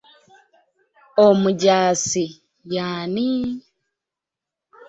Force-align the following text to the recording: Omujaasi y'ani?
Omujaasi 1.25 2.25
y'ani? 2.73 3.27